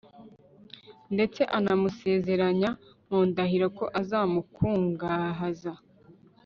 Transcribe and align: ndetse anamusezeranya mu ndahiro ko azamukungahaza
ndetse 1.15 1.41
anamusezeranya 1.57 2.69
mu 3.09 3.19
ndahiro 3.27 3.67
ko 3.77 3.85
azamukungahaza 4.01 5.73